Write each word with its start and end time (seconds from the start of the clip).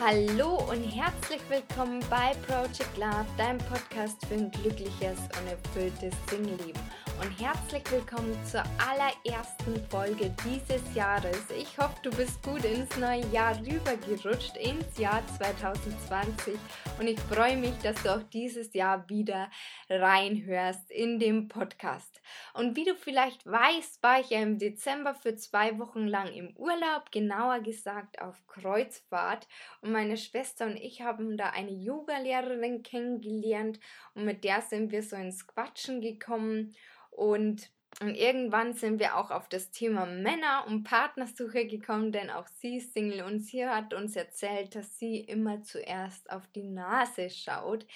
Hallo 0.00 0.56
und 0.70 0.82
herzlich 0.82 1.40
willkommen 1.48 2.00
bei 2.10 2.32
Project 2.48 2.96
Love, 2.96 3.26
deinem 3.38 3.58
Podcast 3.58 4.26
für 4.26 4.34
ein 4.34 4.50
glückliches 4.50 5.20
und 5.20 5.48
erfülltes 5.48 6.12
Singleben. 6.28 6.80
Und 7.20 7.30
herzlich 7.40 7.82
willkommen 7.92 8.36
zur 8.44 8.64
allerersten 8.78 9.76
Folge 9.88 10.34
dieses 10.44 10.82
Jahres. 10.94 11.38
Ich 11.56 11.78
hoffe, 11.78 11.94
du 12.02 12.10
bist 12.10 12.42
gut 12.42 12.64
ins 12.64 12.96
neue 12.96 13.24
Jahr 13.28 13.56
rübergerutscht, 13.60 14.56
ins 14.56 14.98
Jahr 14.98 15.22
2020. 15.38 16.54
Und 16.98 17.06
ich 17.06 17.18
freue 17.20 17.56
mich, 17.56 17.76
dass 17.82 18.02
du 18.02 18.14
auch 18.14 18.22
dieses 18.24 18.74
Jahr 18.74 19.08
wieder 19.08 19.48
reinhörst 19.88 20.90
in 20.90 21.20
dem 21.20 21.46
Podcast. 21.46 22.20
Und 22.52 22.76
wie 22.76 22.84
du 22.84 22.96
vielleicht 22.96 23.46
weißt, 23.46 24.02
war 24.02 24.20
ich 24.20 24.30
ja 24.30 24.40
im 24.40 24.58
Dezember 24.58 25.14
für 25.14 25.36
zwei 25.36 25.78
Wochen 25.78 26.08
lang 26.08 26.32
im 26.32 26.54
Urlaub, 26.56 27.12
genauer 27.12 27.60
gesagt 27.60 28.20
auf 28.20 28.44
Kreuzfahrt. 28.48 29.46
Und 29.82 29.92
meine 29.92 30.16
Schwester 30.16 30.66
und 30.66 30.76
ich 30.76 31.02
haben 31.02 31.36
da 31.36 31.50
eine 31.50 31.72
Yogalehrerin 31.72 32.82
kennengelernt 32.82 33.78
und 34.14 34.24
mit 34.24 34.42
der 34.42 34.62
sind 34.62 34.90
wir 34.90 35.02
so 35.02 35.14
ins 35.14 35.46
Quatschen 35.46 36.00
gekommen 36.00 36.74
und, 37.14 37.70
und 38.00 38.16
irgendwann 38.16 38.74
sind 38.74 38.98
wir 38.98 39.16
auch 39.16 39.30
auf 39.30 39.48
das 39.48 39.70
Thema 39.70 40.04
Männer 40.04 40.64
und 40.66 40.82
Partnersuche 40.82 41.66
gekommen, 41.66 42.10
denn 42.10 42.28
auch 42.28 42.46
sie 42.48 42.78
ist 42.78 42.92
Single 42.92 43.22
und 43.22 43.40
sie 43.40 43.66
hat 43.66 43.94
uns 43.94 44.16
erzählt, 44.16 44.74
dass 44.74 44.98
sie 44.98 45.20
immer 45.20 45.62
zuerst 45.62 46.28
auf 46.30 46.46
die 46.48 46.64
Nase 46.64 47.30
schaut. 47.30 47.86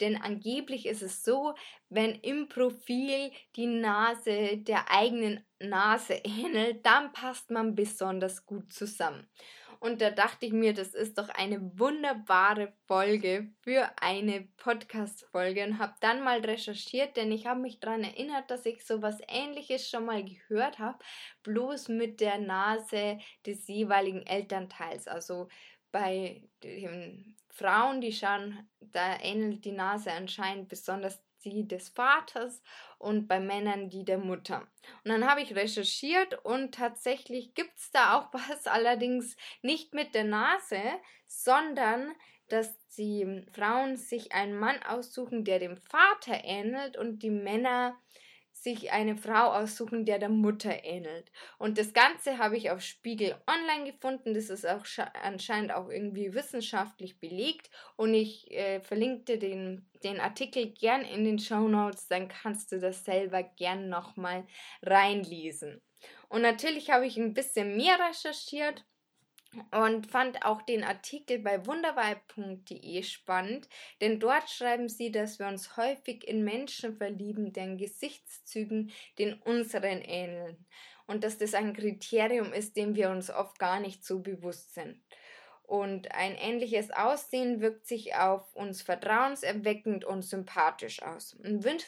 Denn 0.00 0.16
angeblich 0.16 0.86
ist 0.86 1.02
es 1.02 1.22
so, 1.22 1.54
wenn 1.90 2.14
im 2.14 2.48
Profil 2.48 3.30
die 3.56 3.66
Nase 3.66 4.56
der 4.56 4.90
eigenen 4.90 5.44
Nase 5.60 6.14
ähnelt, 6.24 6.86
dann 6.86 7.12
passt 7.12 7.50
man 7.50 7.74
besonders 7.74 8.46
gut 8.46 8.72
zusammen. 8.72 9.28
Und 9.82 10.00
da 10.00 10.12
dachte 10.12 10.46
ich 10.46 10.52
mir, 10.52 10.74
das 10.74 10.94
ist 10.94 11.18
doch 11.18 11.28
eine 11.30 11.76
wunderbare 11.76 12.72
Folge 12.86 13.52
für 13.62 13.90
eine 14.00 14.42
Podcast-Folge 14.58 15.64
und 15.64 15.80
habe 15.80 15.94
dann 15.98 16.22
mal 16.22 16.38
recherchiert, 16.38 17.16
denn 17.16 17.32
ich 17.32 17.46
habe 17.46 17.58
mich 17.58 17.80
daran 17.80 18.04
erinnert, 18.04 18.48
dass 18.48 18.64
ich 18.64 18.86
sowas 18.86 19.18
ähnliches 19.26 19.90
schon 19.90 20.04
mal 20.04 20.24
gehört 20.24 20.78
habe, 20.78 21.00
bloß 21.42 21.88
mit 21.88 22.20
der 22.20 22.38
Nase 22.38 23.18
des 23.44 23.66
jeweiligen 23.66 24.24
Elternteils. 24.24 25.08
Also 25.08 25.48
bei 25.90 26.44
den 26.62 27.34
Frauen, 27.48 28.00
die 28.00 28.12
schauen, 28.12 28.70
da 28.78 29.18
ähnelt 29.20 29.64
die 29.64 29.72
Nase 29.72 30.12
anscheinend 30.12 30.68
besonders 30.68 31.20
die 31.44 31.68
des 31.68 31.90
Vaters 31.90 32.62
und 32.98 33.28
bei 33.28 33.40
Männern 33.40 33.90
die 33.90 34.04
der 34.04 34.18
Mutter. 34.18 34.66
Und 35.04 35.10
dann 35.10 35.28
habe 35.28 35.42
ich 35.42 35.54
recherchiert 35.54 36.44
und 36.44 36.74
tatsächlich 36.74 37.54
gibt 37.54 37.78
es 37.78 37.90
da 37.90 38.18
auch 38.18 38.32
was, 38.32 38.66
allerdings 38.66 39.36
nicht 39.62 39.94
mit 39.94 40.14
der 40.14 40.24
Nase, 40.24 40.80
sondern 41.26 42.12
dass 42.48 42.76
die 42.98 43.46
Frauen 43.52 43.96
sich 43.96 44.32
einen 44.32 44.58
Mann 44.58 44.82
aussuchen, 44.82 45.44
der 45.44 45.58
dem 45.58 45.76
Vater 45.76 46.44
ähnelt 46.44 46.96
und 46.96 47.22
die 47.22 47.30
Männer 47.30 47.98
sich 48.62 48.92
eine 48.92 49.16
Frau 49.16 49.52
aussuchen, 49.52 50.04
der 50.04 50.18
der 50.18 50.28
Mutter 50.28 50.84
ähnelt. 50.84 51.32
Und 51.58 51.78
das 51.78 51.92
Ganze 51.92 52.38
habe 52.38 52.56
ich 52.56 52.70
auf 52.70 52.80
Spiegel 52.80 53.34
Online 53.46 53.90
gefunden. 53.90 54.34
Das 54.34 54.50
ist 54.50 54.66
auch 54.66 54.86
anscheinend 55.22 55.72
auch 55.72 55.88
irgendwie 55.88 56.32
wissenschaftlich 56.32 57.18
belegt. 57.18 57.70
Und 57.96 58.14
ich 58.14 58.50
äh, 58.52 58.80
verlinkte 58.80 59.38
den, 59.38 59.88
den 60.04 60.20
Artikel 60.20 60.66
gern 60.66 61.02
in 61.02 61.24
den 61.24 61.38
Show 61.38 61.66
Notes. 61.68 62.06
Dann 62.06 62.28
kannst 62.28 62.70
du 62.70 62.78
das 62.78 63.04
selber 63.04 63.42
gern 63.42 63.88
nochmal 63.88 64.46
reinlesen. 64.82 65.82
Und 66.28 66.42
natürlich 66.42 66.90
habe 66.90 67.06
ich 67.06 67.16
ein 67.16 67.34
bisschen 67.34 67.76
mehr 67.76 67.98
recherchiert 68.08 68.84
und 69.70 70.06
fand 70.06 70.44
auch 70.44 70.62
den 70.62 70.84
Artikel 70.84 71.38
bei 71.38 71.66
wunderweib.de 71.66 73.02
spannend, 73.02 73.68
denn 74.00 74.18
dort 74.18 74.48
schreiben 74.48 74.88
sie, 74.88 75.10
dass 75.12 75.38
wir 75.38 75.46
uns 75.46 75.76
häufig 75.76 76.26
in 76.26 76.44
Menschen 76.44 76.96
verlieben, 76.96 77.52
deren 77.52 77.76
Gesichtszügen 77.76 78.92
den 79.18 79.34
unseren 79.34 80.00
ähneln 80.00 80.66
und 81.06 81.24
dass 81.24 81.38
das 81.38 81.54
ein 81.54 81.74
Kriterium 81.74 82.52
ist, 82.52 82.76
dem 82.76 82.94
wir 82.94 83.10
uns 83.10 83.30
oft 83.30 83.58
gar 83.58 83.80
nicht 83.80 84.04
so 84.04 84.20
bewusst 84.20 84.74
sind. 84.74 85.00
Und 85.72 86.12
ein 86.14 86.36
ähnliches 86.36 86.90
Aussehen 86.90 87.62
wirkt 87.62 87.86
sich 87.86 88.14
auf 88.14 88.54
uns 88.54 88.82
vertrauenserweckend 88.82 90.04
und 90.04 90.20
sympathisch 90.20 91.00
aus. 91.00 91.34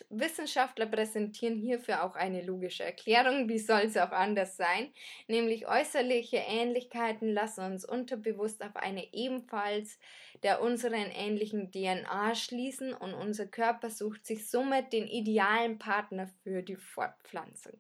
Wissenschaftler 0.09 0.87
präsentieren 0.87 1.59
hierfür 1.59 2.03
auch 2.03 2.15
eine 2.15 2.41
logische 2.41 2.83
Erklärung, 2.83 3.47
wie 3.51 3.59
soll 3.59 3.83
es 3.83 3.99
auch 3.99 4.13
anders 4.13 4.57
sein, 4.57 4.89
nämlich 5.29 5.69
äußerliche 5.69 6.39
Ähnlichkeiten 6.39 7.29
lassen 7.29 7.73
uns 7.73 7.85
unterbewusst 7.85 8.65
auf 8.65 8.75
eine 8.75 9.13
ebenfalls 9.13 9.99
der 10.43 10.63
unseren 10.63 11.11
ähnlichen 11.15 11.71
DNA 11.71 12.35
schließen 12.37 12.95
und 12.95 13.13
unser 13.13 13.45
Körper 13.45 13.91
sucht 13.91 14.25
sich 14.25 14.49
somit 14.49 14.95
den 14.95 15.07
idealen 15.07 15.79
Partner 15.79 16.31
für 16.43 16.63
die 16.63 16.77
Fortpflanzung. 16.77 17.79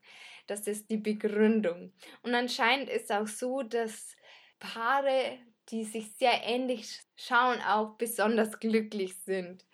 Das 0.48 0.66
ist 0.66 0.90
die 0.90 0.98
Begründung. 0.98 1.94
Und 2.22 2.34
anscheinend 2.34 2.90
ist 2.90 3.10
auch 3.10 3.26
so, 3.26 3.62
dass 3.62 4.14
Paare 4.58 5.38
die 5.70 5.84
sich 5.84 6.14
sehr 6.16 6.42
ähnlich 6.44 7.00
schauen, 7.16 7.60
auch 7.62 7.96
besonders 7.96 8.58
glücklich 8.60 9.16
sind. 9.24 9.64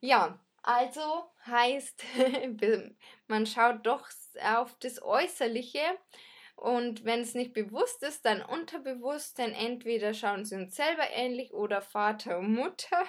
Ja, 0.00 0.40
also 0.62 1.24
heißt, 1.46 2.04
man 3.26 3.46
schaut 3.46 3.86
doch 3.86 4.08
auf 4.42 4.76
das 4.78 5.02
Äußerliche 5.02 5.80
und 6.56 7.04
wenn 7.04 7.20
es 7.20 7.34
nicht 7.34 7.52
bewusst 7.54 8.02
ist, 8.02 8.24
dann 8.24 8.42
unterbewusst, 8.42 9.38
denn 9.38 9.52
entweder 9.52 10.14
schauen 10.14 10.44
sie 10.44 10.56
uns 10.56 10.76
selber 10.76 11.10
ähnlich 11.10 11.52
oder 11.52 11.82
Vater 11.82 12.38
und 12.38 12.54
Mutter. 12.54 13.04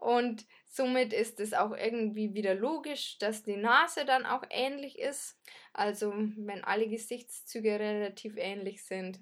Und 0.00 0.46
somit 0.66 1.12
ist 1.12 1.40
es 1.40 1.52
auch 1.54 1.72
irgendwie 1.72 2.34
wieder 2.34 2.54
logisch, 2.54 3.18
dass 3.18 3.42
die 3.42 3.56
Nase 3.56 4.04
dann 4.04 4.26
auch 4.26 4.42
ähnlich 4.50 4.98
ist. 4.98 5.38
Also 5.72 6.12
wenn 6.14 6.64
alle 6.64 6.88
Gesichtszüge 6.88 7.78
relativ 7.78 8.36
ähnlich 8.36 8.84
sind. 8.84 9.20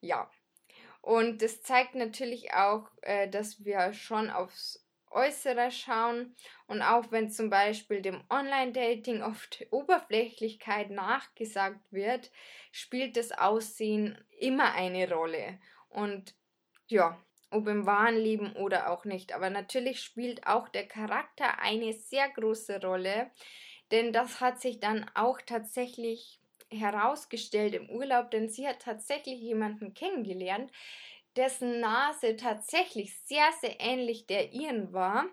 Ja, 0.00 0.30
und 1.00 1.42
das 1.42 1.62
zeigt 1.62 1.94
natürlich 1.94 2.54
auch, 2.54 2.90
äh, 3.02 3.28
dass 3.28 3.64
wir 3.64 3.92
schon 3.92 4.30
aufs 4.30 4.84
Äußere 5.10 5.70
schauen 5.72 6.36
und 6.66 6.82
auch 6.82 7.10
wenn 7.10 7.30
zum 7.30 7.50
Beispiel 7.50 8.00
dem 8.00 8.22
Online-Dating 8.30 9.22
oft 9.22 9.66
Oberflächlichkeit 9.70 10.90
nachgesagt 10.90 11.80
wird, 11.90 12.30
spielt 12.70 13.16
das 13.16 13.32
Aussehen 13.32 14.16
immer 14.38 14.72
eine 14.74 15.10
Rolle. 15.12 15.58
Und 15.88 16.34
ja, 16.86 17.20
ob 17.50 17.66
im 17.66 17.86
wahren 17.86 18.16
Leben 18.16 18.52
oder 18.54 18.90
auch 18.90 19.04
nicht. 19.04 19.32
Aber 19.32 19.50
natürlich 19.50 20.02
spielt 20.02 20.46
auch 20.46 20.68
der 20.68 20.86
Charakter 20.86 21.58
eine 21.58 21.92
sehr 21.92 22.28
große 22.28 22.80
Rolle, 22.80 23.30
denn 23.90 24.12
das 24.12 24.40
hat 24.40 24.60
sich 24.60 24.78
dann 24.78 25.10
auch 25.14 25.40
tatsächlich 25.40 26.39
herausgestellt 26.70 27.74
im 27.74 27.90
Urlaub, 27.90 28.30
denn 28.30 28.48
sie 28.48 28.66
hat 28.66 28.80
tatsächlich 28.80 29.40
jemanden 29.40 29.94
kennengelernt, 29.94 30.70
dessen 31.36 31.80
Nase 31.80 32.36
tatsächlich 32.36 33.18
sehr, 33.24 33.48
sehr 33.60 33.80
ähnlich 33.80 34.26
der 34.26 34.52
ihren 34.52 34.92
war. 34.92 35.26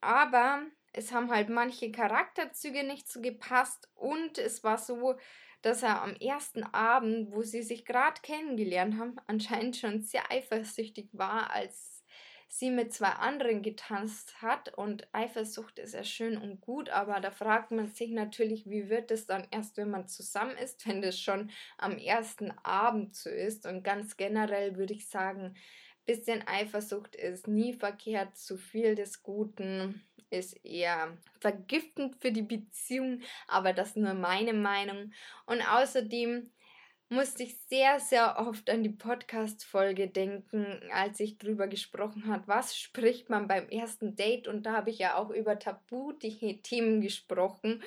Aber 0.00 0.62
es 0.92 1.12
haben 1.12 1.30
halt 1.30 1.48
manche 1.48 1.92
Charakterzüge 1.92 2.84
nicht 2.84 3.08
so 3.10 3.20
gepasst 3.20 3.88
und 3.94 4.38
es 4.38 4.64
war 4.64 4.78
so, 4.78 5.16
dass 5.62 5.82
er 5.82 6.02
am 6.02 6.14
ersten 6.16 6.64
Abend, 6.64 7.32
wo 7.32 7.42
sie 7.42 7.62
sich 7.62 7.84
gerade 7.84 8.20
kennengelernt 8.22 8.98
haben, 8.98 9.16
anscheinend 9.26 9.76
schon 9.76 10.02
sehr 10.02 10.30
eifersüchtig 10.30 11.10
war, 11.12 11.50
als 11.50 11.89
sie 12.52 12.70
mit 12.70 12.92
zwei 12.92 13.10
anderen 13.10 13.62
getanzt 13.62 14.42
hat. 14.42 14.76
Und 14.76 15.08
Eifersucht 15.12 15.78
ist 15.78 15.94
ja 15.94 16.02
schön 16.02 16.36
und 16.36 16.60
gut, 16.60 16.90
aber 16.90 17.20
da 17.20 17.30
fragt 17.30 17.70
man 17.70 17.88
sich 17.88 18.10
natürlich, 18.10 18.68
wie 18.68 18.90
wird 18.90 19.10
es 19.12 19.26
dann 19.26 19.46
erst, 19.52 19.76
wenn 19.76 19.90
man 19.90 20.08
zusammen 20.08 20.56
ist, 20.58 20.86
wenn 20.86 21.00
das 21.00 21.18
schon 21.18 21.50
am 21.78 21.96
ersten 21.96 22.50
Abend 22.64 23.14
so 23.14 23.30
ist? 23.30 23.66
Und 23.66 23.84
ganz 23.84 24.16
generell 24.16 24.76
würde 24.76 24.94
ich 24.94 25.08
sagen, 25.08 25.54
bisschen 26.06 26.46
Eifersucht 26.48 27.14
ist 27.14 27.46
nie 27.46 27.72
verkehrt, 27.72 28.36
zu 28.36 28.56
viel 28.56 28.96
des 28.96 29.22
Guten 29.22 30.02
ist 30.30 30.64
eher 30.64 31.16
vergiftend 31.40 32.16
für 32.20 32.32
die 32.32 32.42
Beziehung, 32.42 33.20
aber 33.46 33.72
das 33.72 33.94
nur 33.94 34.14
meine 34.14 34.54
Meinung. 34.54 35.12
Und 35.46 35.60
außerdem 35.60 36.50
musste 37.10 37.42
ich 37.42 37.58
sehr, 37.68 37.98
sehr 37.98 38.38
oft 38.38 38.70
an 38.70 38.84
die 38.84 38.88
Podcast-Folge 38.88 40.08
denken, 40.08 40.80
als 40.92 41.18
ich 41.18 41.38
drüber 41.38 41.66
gesprochen 41.66 42.28
habe, 42.28 42.46
was 42.46 42.78
spricht 42.78 43.28
man 43.28 43.48
beim 43.48 43.68
ersten 43.68 44.14
Date? 44.14 44.46
Und 44.46 44.64
da 44.64 44.72
habe 44.72 44.90
ich 44.90 44.98
ja 44.98 45.16
auch 45.16 45.30
über 45.30 45.58
Tabu-Themen 45.58 47.00
gesprochen. 47.00 47.82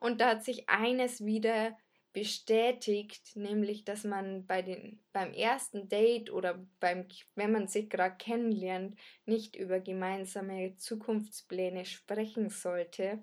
Und 0.00 0.20
da 0.20 0.30
hat 0.30 0.44
sich 0.44 0.68
eines 0.68 1.24
wieder 1.24 1.76
bestätigt, 2.12 3.36
nämlich 3.36 3.84
dass 3.84 4.04
man 4.04 4.46
bei 4.46 4.62
den 4.62 5.00
beim 5.12 5.32
ersten 5.32 5.88
Date 5.88 6.30
oder 6.30 6.58
beim 6.80 7.06
wenn 7.34 7.52
man 7.52 7.68
sich 7.68 7.90
gerade 7.90 8.16
kennenlernt, 8.16 8.96
nicht 9.26 9.56
über 9.56 9.80
gemeinsame 9.80 10.76
Zukunftspläne 10.76 11.84
sprechen 11.84 12.48
sollte, 12.48 13.22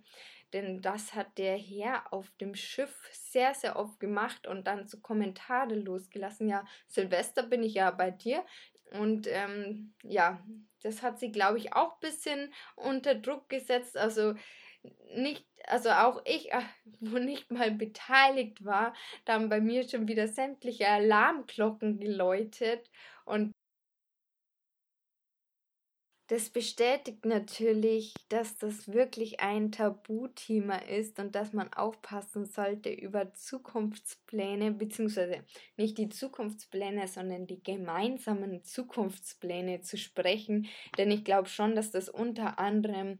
denn 0.55 0.81
das 0.81 1.13
hat 1.13 1.37
der 1.37 1.57
Herr 1.57 2.13
auf 2.13 2.31
dem 2.39 2.55
Schiff 2.55 3.09
sehr, 3.11 3.53
sehr 3.53 3.75
oft 3.75 3.99
gemacht 3.99 4.47
und 4.47 4.65
dann 4.67 4.87
so 4.87 4.99
Kommentare 5.01 5.75
losgelassen. 5.75 6.47
Ja, 6.47 6.63
Silvester 6.87 7.43
bin 7.43 7.61
ich 7.61 7.73
ja 7.73 7.91
bei 7.91 8.09
dir. 8.09 8.45
Und 8.91 9.27
ähm, 9.29 9.93
ja, 10.03 10.41
das 10.81 11.03
hat 11.03 11.19
sie, 11.19 11.31
glaube 11.31 11.57
ich, 11.57 11.73
auch 11.73 11.95
ein 11.95 11.99
bisschen 11.99 12.53
unter 12.75 13.15
Druck 13.15 13.49
gesetzt. 13.49 13.97
Also 13.97 14.35
nicht, 15.13 15.45
also 15.65 15.89
auch 15.89 16.21
ich, 16.23 16.53
äh, 16.53 16.61
wo 17.01 17.17
nicht 17.17 17.51
mal 17.51 17.71
beteiligt 17.71 18.63
war, 18.63 18.93
da 19.25 19.33
haben 19.33 19.49
bei 19.49 19.59
mir 19.59 19.87
schon 19.87 20.07
wieder 20.07 20.29
sämtliche 20.29 20.87
Alarmglocken 20.87 21.99
geläutet. 21.99 22.89
Und 23.25 23.51
das 26.27 26.49
bestätigt 26.49 27.23
natürlich, 27.23 28.13
dass 28.29 28.57
das 28.57 28.91
wirklich 28.91 29.41
ein 29.41 29.71
Tabuthema 29.71 30.77
ist 30.77 31.19
und 31.19 31.35
dass 31.35 31.53
man 31.53 31.71
aufpassen 31.73 32.45
sollte, 32.45 32.89
über 32.89 33.33
Zukunftspläne, 33.33 34.71
beziehungsweise 34.71 35.43
nicht 35.77 35.99
die 35.99 36.09
Zukunftspläne, 36.09 37.07
sondern 37.07 37.45
die 37.45 37.61
gemeinsamen 37.61 38.63
Zukunftspläne 38.63 39.81
zu 39.81 39.97
sprechen. 39.97 40.67
Denn 40.97 41.11
ich 41.11 41.23
glaube 41.23 41.47
schon, 41.47 41.75
dass 41.75 41.91
das 41.91 42.09
unter 42.09 42.57
anderem 42.57 43.19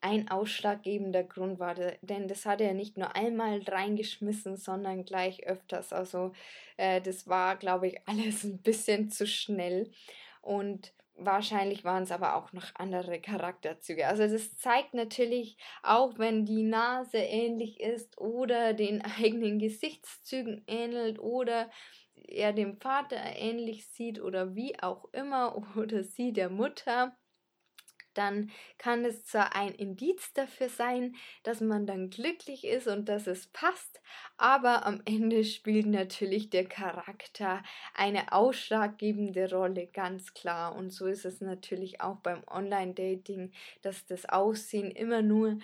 ein 0.00 0.28
ausschlaggebender 0.28 1.22
Grund 1.22 1.58
war, 1.58 1.74
denn 2.02 2.28
das 2.28 2.44
hat 2.44 2.60
er 2.60 2.74
nicht 2.74 2.98
nur 2.98 3.16
einmal 3.16 3.62
reingeschmissen, 3.62 4.56
sondern 4.56 5.04
gleich 5.04 5.46
öfters. 5.46 5.94
Also 5.94 6.32
äh, 6.76 7.00
das 7.00 7.26
war, 7.26 7.56
glaube 7.56 7.86
ich, 7.88 8.00
alles 8.06 8.42
ein 8.42 8.58
bisschen 8.58 9.10
zu 9.10 9.26
schnell. 9.26 9.90
Und 10.42 10.92
Wahrscheinlich 11.16 11.84
waren 11.84 12.02
es 12.02 12.10
aber 12.10 12.34
auch 12.34 12.52
noch 12.52 12.74
andere 12.74 13.20
Charakterzüge. 13.20 14.06
Also 14.08 14.26
das 14.26 14.56
zeigt 14.56 14.94
natürlich 14.94 15.56
auch, 15.82 16.18
wenn 16.18 16.44
die 16.44 16.64
Nase 16.64 17.18
ähnlich 17.18 17.80
ist 17.80 18.18
oder 18.18 18.74
den 18.74 19.02
eigenen 19.20 19.58
Gesichtszügen 19.58 20.64
ähnelt 20.66 21.20
oder 21.20 21.70
er 22.16 22.52
dem 22.52 22.80
Vater 22.80 23.16
ähnlich 23.16 23.88
sieht 23.88 24.20
oder 24.20 24.54
wie 24.56 24.80
auch 24.82 25.04
immer 25.12 25.56
oder 25.76 26.02
sie 26.02 26.32
der 26.32 26.50
Mutter 26.50 27.16
dann 28.14 28.50
kann 28.78 29.04
es 29.04 29.24
zwar 29.24 29.54
ein 29.54 29.74
Indiz 29.74 30.32
dafür 30.32 30.68
sein, 30.68 31.14
dass 31.42 31.60
man 31.60 31.86
dann 31.86 32.10
glücklich 32.10 32.64
ist 32.64 32.86
und 32.86 33.08
dass 33.08 33.26
es 33.26 33.46
passt, 33.48 34.00
aber 34.36 34.86
am 34.86 35.02
Ende 35.06 35.44
spielt 35.44 35.86
natürlich 35.86 36.50
der 36.50 36.66
Charakter 36.66 37.62
eine 37.94 38.32
ausschlaggebende 38.32 39.50
Rolle, 39.50 39.86
ganz 39.88 40.34
klar. 40.34 40.74
Und 40.74 40.90
so 40.90 41.06
ist 41.06 41.24
es 41.24 41.40
natürlich 41.40 42.00
auch 42.00 42.16
beim 42.16 42.42
Online-Dating, 42.46 43.52
dass 43.82 44.06
das 44.06 44.26
Aussehen 44.26 44.90
immer 44.90 45.22
nur 45.22 45.58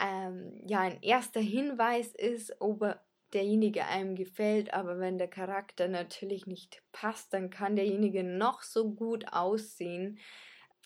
ähm, 0.00 0.60
ja, 0.66 0.80
ein 0.80 1.02
erster 1.02 1.40
Hinweis 1.40 2.14
ist, 2.14 2.60
ob 2.60 2.98
derjenige 3.32 3.86
einem 3.86 4.14
gefällt, 4.14 4.72
aber 4.72 4.98
wenn 4.98 5.18
der 5.18 5.28
Charakter 5.28 5.88
natürlich 5.88 6.46
nicht 6.46 6.82
passt, 6.92 7.34
dann 7.34 7.50
kann 7.50 7.76
derjenige 7.76 8.22
noch 8.22 8.62
so 8.62 8.92
gut 8.92 9.32
aussehen 9.32 10.18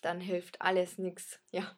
dann 0.01 0.19
hilft 0.19 0.61
alles 0.61 0.97
nichts. 0.97 1.39
Ja. 1.51 1.77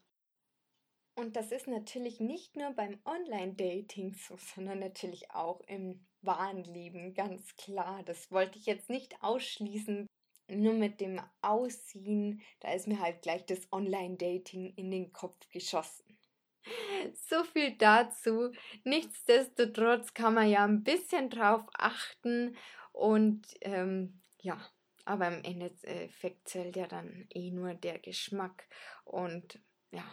Und 1.16 1.36
das 1.36 1.52
ist 1.52 1.68
natürlich 1.68 2.20
nicht 2.20 2.56
nur 2.56 2.72
beim 2.72 3.00
Online-Dating 3.06 4.14
so, 4.14 4.38
sondern 4.38 4.80
natürlich 4.80 5.32
auch 5.32 5.62
im 5.68 6.06
wahren 6.22 6.64
Leben, 6.64 7.14
ganz 7.14 7.56
klar. 7.58 8.04
Das 8.04 8.32
wollte 8.32 8.58
ich 8.58 8.66
jetzt 8.66 8.90
nicht 8.90 9.22
ausschließen. 9.22 10.08
Nur 10.48 10.74
mit 10.74 11.00
dem 11.00 11.22
Aussehen, 11.42 12.42
da 12.60 12.74
ist 12.74 12.88
mir 12.88 13.00
halt 13.00 13.22
gleich 13.22 13.46
das 13.46 13.72
Online-Dating 13.72 14.74
in 14.76 14.92
den 14.92 15.14
Kopf 15.14 15.38
geschossen. 15.50 16.18
So 17.28 17.44
viel 17.44 17.76
dazu. 17.78 18.52
Nichtsdestotrotz 18.84 20.14
kann 20.14 20.36
man 20.36 20.48
ja 20.48 20.64
ein 20.64 20.84
bisschen 20.84 21.32
drauf 21.32 21.64
achten 21.74 22.56
und 22.92 23.48
ähm, 23.62 24.22
ja, 24.40 24.62
aber 25.06 25.28
im 25.28 25.44
Endeffekt 25.44 26.48
zählt 26.48 26.76
ja 26.76 26.88
dann 26.88 27.28
eh 27.34 27.52
nur 27.52 27.74
der 27.74 28.00
Geschmack 28.00 28.68
und 29.04 29.60
ja, 29.92 30.04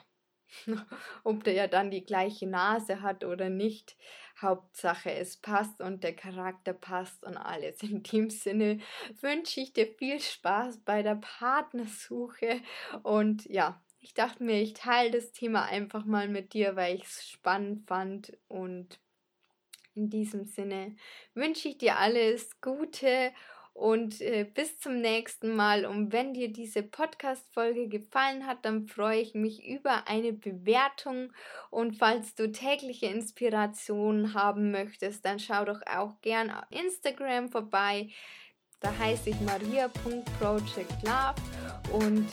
ob 1.25 1.45
der 1.45 1.55
ja 1.55 1.67
dann 1.67 1.91
die 1.91 2.05
gleiche 2.05 2.47
Nase 2.47 3.03
hat 3.03 3.25
oder 3.25 3.49
nicht. 3.49 3.97
Hauptsache 4.41 5.13
es 5.13 5.37
passt 5.37 5.81
und 5.81 6.05
der 6.05 6.15
Charakter 6.15 6.73
passt 6.73 7.25
und 7.25 7.37
alles. 7.37 7.83
In 7.83 8.03
dem 8.03 8.31
Sinne 8.31 8.81
wünsche 9.21 9.61
ich 9.61 9.73
dir 9.73 9.87
viel 9.99 10.21
Spaß 10.21 10.79
bei 10.85 11.03
der 11.03 11.17
Partnersuche 11.17 12.61
und 13.03 13.45
ja, 13.47 13.83
ich 14.01 14.15
dachte 14.15 14.45
mir, 14.45 14.63
ich 14.63 14.75
teile 14.75 15.11
das 15.11 15.33
Thema 15.33 15.65
einfach 15.65 16.05
mal 16.05 16.29
mit 16.29 16.53
dir, 16.55 16.77
weil 16.77 16.97
ich 16.97 17.05
es 17.05 17.29
spannend 17.29 17.87
fand 17.89 18.37
und 18.47 19.01
in 19.95 20.09
diesem 20.09 20.45
Sinne 20.45 20.97
wünsche 21.35 21.69
ich 21.69 21.79
dir 21.79 21.99
alles 21.99 22.61
Gute 22.61 23.33
und 23.79 24.21
äh, 24.21 24.45
bis 24.45 24.79
zum 24.81 25.01
nächsten 25.01 25.55
Mal. 25.55 25.87
Und 25.87 26.13
wenn 26.13 26.35
dir 26.35 26.53
diese 26.53 26.83
Podcast-Folge 26.83 27.87
gefallen 27.89 28.45
hat, 28.45 28.65
dann 28.65 28.89
freue 28.89 29.21
ich 29.21 29.35
mich 29.35 29.65
über 29.65 30.09
eine 30.09 30.33
Bewertung. 30.33 31.33
Und 31.71 31.97
falls 31.97 32.35
du 32.35 32.51
tägliche 32.51 33.07
Inspiration 33.07 34.35
haben 34.35 34.73
möchtest, 34.73 35.25
dann 35.25 35.39
schau 35.39 35.65
doch 35.65 35.81
auch 35.87 36.21
gern 36.23 36.51
auf 36.51 36.65
Instagram 36.71 37.51
vorbei. 37.51 38.09
Da 38.81 38.97
heiße 38.99 39.31
ich 39.31 39.41
maria.projectlove. 39.43 41.37
Und 41.93 42.27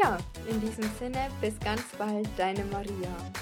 ja, 0.00 0.18
in 0.48 0.60
diesem 0.60 0.88
Sinne, 1.00 1.28
bis 1.40 1.58
ganz 1.58 1.82
bald, 1.98 2.28
deine 2.36 2.64
Maria. 2.66 3.32